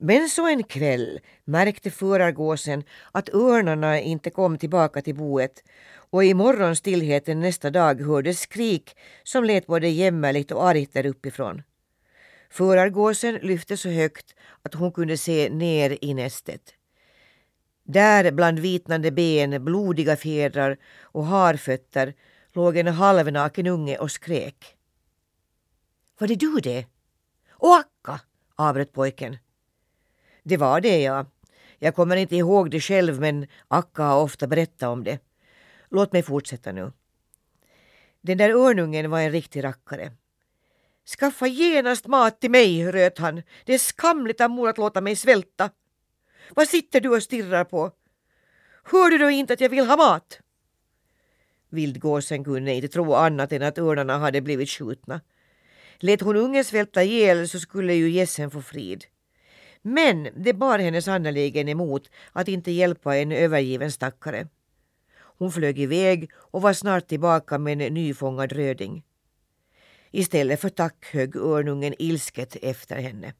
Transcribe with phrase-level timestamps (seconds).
[0.00, 5.64] Men så en kväll märkte förargåsen att örnarna inte kom tillbaka till boet
[6.10, 11.62] och i morgonstillheten nästa dag hördes skrik som lät både jämmerligt och argt där uppifrån.
[12.50, 16.74] Förargåsen lyfte så högt att hon kunde se ner i nästet.
[17.84, 22.14] Där bland vitnande ben, blodiga fjädrar och harfötter
[22.52, 24.76] låg en halvnaken unge och skrek.
[26.18, 26.86] Var det du det?
[27.58, 28.20] Åh, acka!
[28.56, 29.36] avbröt pojken.
[30.48, 31.26] Det var det, ja.
[31.78, 35.18] Jag kommer inte ihåg det själv men Akka har ofta berättat om det.
[35.90, 36.92] Låt mig fortsätta nu.
[38.20, 40.12] Den där örnungen var en riktig rackare.
[41.18, 43.42] Skaffa genast mat till mig, röt han.
[43.64, 45.70] Det är skamligt av mor att låta mig svälta.
[46.54, 47.92] Vad sitter du och stirrar på?
[48.84, 50.40] Hör du då inte att jag vill ha mat?
[51.70, 55.20] Vildgåsen kunde inte tro annat än att örnarna hade blivit skjutna.
[55.98, 59.04] Lät hon ungen svälta ihjäl så skulle ju gässen få frid.
[59.82, 64.48] Men det bar henne sannerligen emot att inte hjälpa en övergiven stackare.
[65.38, 69.04] Hon flög iväg och var snart tillbaka med en nyfångad röding.
[70.10, 73.34] Istället för tack högg örnungen ilsket efter henne.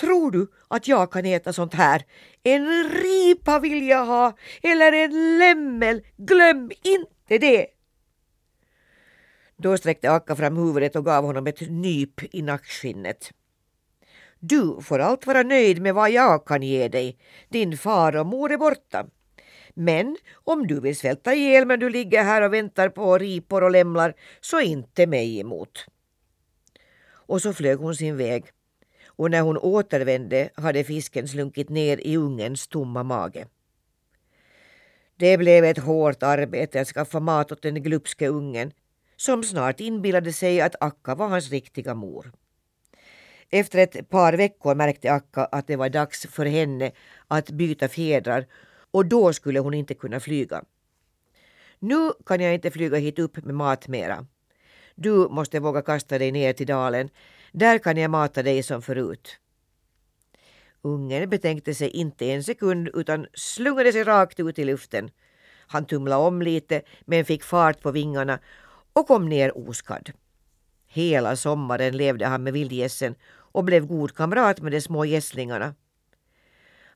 [0.00, 2.04] Tror du att jag kan äta sånt här?
[2.42, 6.02] En ripa vill jag ha, eller en lämmel.
[6.16, 7.66] Glöm inte det!
[9.56, 13.30] Då sträckte Akka fram huvudet och gav honom ett nyp i nackskinnet.
[14.46, 17.18] Du får allt vara nöjd med vad jag kan ge dig.
[17.48, 19.06] Din far och mor är borta.
[19.74, 23.70] Men om du vill svälta ihjäl men du ligger här och väntar på ripor och
[23.70, 25.86] lämlar, så inte mig emot.
[27.06, 28.44] Och så flög hon sin väg.
[29.06, 33.46] Och när hon återvände hade fisken slunkit ner i ungens tomma mage.
[35.16, 38.72] Det blev ett hårt arbete att skaffa mat åt den glupske ungen
[39.16, 42.32] som snart inbillade sig att Akka var hans riktiga mor.
[43.54, 46.92] Efter ett par veckor märkte Akka att det var dags för henne
[47.28, 48.46] att byta fjädrar
[48.90, 50.64] och då skulle hon inte kunna flyga.
[51.78, 54.26] Nu kan jag inte flyga hit upp med mat mera.
[54.94, 57.08] Du måste våga kasta dig ner till dalen.
[57.52, 59.38] Där kan jag mata dig som förut.
[60.82, 65.10] Ungen betänkte sig inte en sekund utan slungade sig rakt ut i luften.
[65.66, 68.38] Han tumlade om lite men fick fart på vingarna
[68.92, 70.12] och kom ner oskadd.
[70.86, 73.14] Hela sommaren levde han med vildgässen
[73.54, 75.74] och blev god kamrat med de små gässlingarna.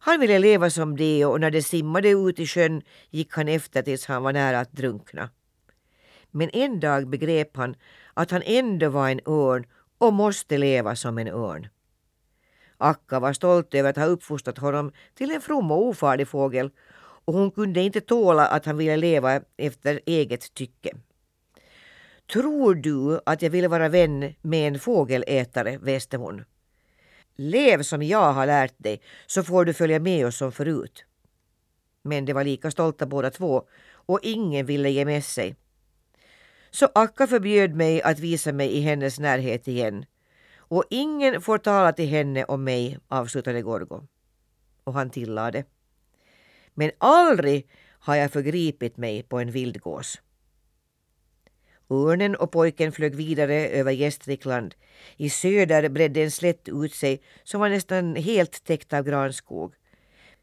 [0.00, 3.82] Han ville leva som de och när de simmade ut i sjön gick han efter
[3.82, 5.30] tills han var nära att drunkna.
[6.30, 7.74] Men en dag begrep han
[8.14, 9.64] att han ändå var en örn
[9.98, 11.68] och måste leva som en örn.
[12.78, 16.70] Akka var stolt över att ha uppfostrat honom till en from och ofarlig fågel
[17.24, 20.90] och hon kunde inte tåla att han ville leva efter eget tycke.
[22.32, 26.44] Tror du att jag vill vara vän med en fågelätare, väste hon.
[27.36, 31.04] Lev som jag har lärt dig så får du följa med oss som förut.
[32.02, 33.62] Men de var lika stolta båda två
[33.92, 35.56] och ingen ville ge med sig.
[36.70, 40.04] Så Akka förbjöd mig att visa mig i hennes närhet igen.
[40.56, 44.06] Och ingen får tala till henne om mig, avslutade Gorgo.
[44.84, 45.64] Och han tillade.
[46.74, 50.20] Men aldrig har jag förgripit mig på en vildgås.
[51.90, 54.74] Örnen och pojken flög vidare över Gästrikland.
[55.16, 59.74] I söder bredde en slätt ut sig som var nästan helt täckt av granskog.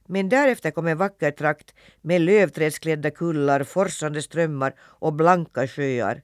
[0.08, 6.22] Men därefter kom en vacker trakt med lövträdsklädda kullar, forsande strömmar och blanka sjöar.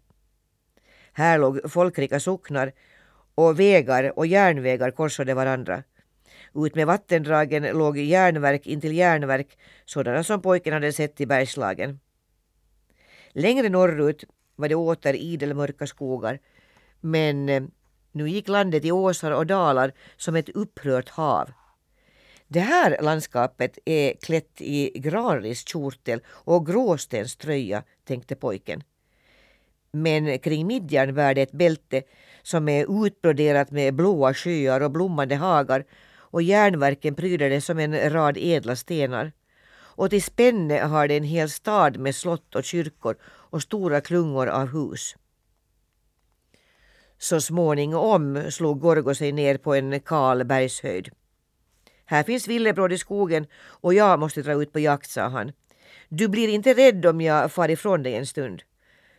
[1.14, 2.72] Här låg folkrika socknar
[3.36, 5.84] och vägar och järnvägar korsade varandra.
[6.56, 12.00] Ut med vattendragen låg järnverk intill järnverk, sådana som pojken hade sett i Bergslagen.
[13.32, 14.24] Längre norrut
[14.56, 16.40] var det åter idel mörka skogar.
[17.00, 17.64] Men eh,
[18.12, 21.52] nu gick landet i åsar och dalar som ett upprört hav.
[22.48, 28.84] Det här landskapet är klätt i granriskjortel och gråstenströja, tänkte pojken.
[29.92, 32.04] Men kring midjan bär det ett bälte
[32.42, 35.86] som är utbroderat med blåa sjöar och blommande hagar
[36.32, 39.32] och järnverken pryder det som en rad ädla stenar.
[39.74, 43.16] Och till spänne har det en hel stad med slott och kyrkor
[43.52, 45.16] och stora klungor av hus.
[47.18, 51.10] Så småningom slog Gorgo sig ner på en kal bergshöjd.
[52.06, 55.52] Här finns villebråd i skogen och jag måste dra ut på jakt, sa han.
[56.10, 58.64] Du blir inte rädd om jag far ifrån dig en stund?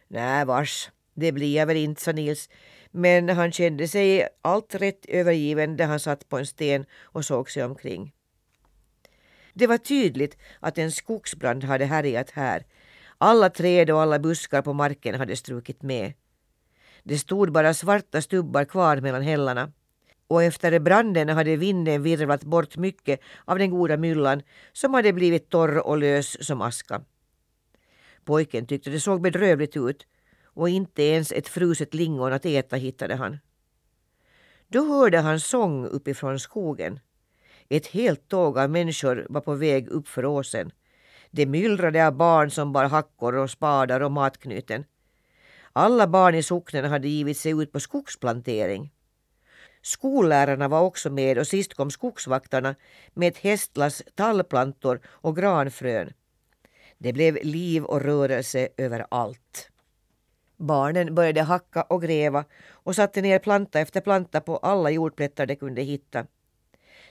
[0.09, 2.49] Nej, vars, det blir jag väl inte, sa Nils.
[2.91, 7.51] Men han kände sig allt rätt övergiven där han satt på en sten och såg
[7.51, 8.13] sig omkring.
[9.55, 12.65] Det var tydligt att en skogsbrand hade härjat här.
[13.25, 16.13] Alla träd och alla buskar på marken hade strukit med.
[17.03, 19.73] Det stod bara svarta stubbar kvar mellan hällarna.
[20.27, 24.43] och efter branden hade vinden virvlat bort mycket av den goda myllan
[24.73, 27.05] som hade blivit torr och lös som aska.
[28.25, 30.07] Pojken tyckte det såg bedrövligt ut
[30.45, 33.39] och inte ens ett fruset lingon att äta hittade han.
[34.69, 37.01] Då hörde han sång uppifrån skogen.
[37.69, 40.73] Ett helt tåg av människor var på väg upp för åsen.
[41.35, 44.85] Det myllrade av barn som bar hackor och spadar och matknyten.
[45.73, 48.93] Alla barn i socknen hade givit sig ut på skogsplantering.
[49.83, 52.75] Skollärarna var också med och sist kom skogsvaktarna
[53.15, 56.13] med ett hästlass tallplantor och granfrön.
[56.99, 59.71] Det blev liv och rörelse överallt.
[60.57, 65.57] Barnen började hacka och gräva och satte ner planta efter planta på alla jordplättar de
[65.57, 66.27] kunde hitta.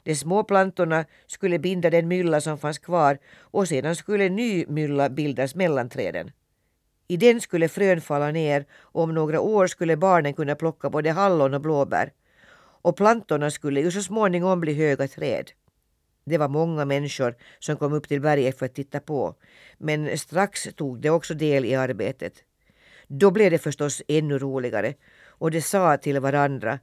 [0.04, 5.10] De små plantorna skulle binda den mylla som fanns kvar och sedan skulle ny mylla
[5.10, 6.32] bildas mellan träden.
[7.08, 11.12] I den skulle frön falla ner och om några år skulle barnen kunna plocka både
[11.12, 12.12] hallon och blåbär.
[12.84, 15.52] Och plantorna skulle ju så småningom bli höga träd.
[16.26, 19.36] Det var många människor som kom upp till berget för att titta på,
[19.78, 22.34] men strax tog de också del i arbetet.
[23.08, 24.94] Då blev det förstås ännu roligare
[25.28, 26.80] och de sa till varandra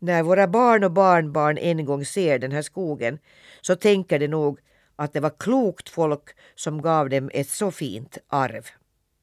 [0.00, 3.18] när våra barn och barnbarn en gång ser den här skogen
[3.60, 4.58] så tänker de nog
[4.96, 8.79] att det var klokt folk som gav dem ett så fint arv.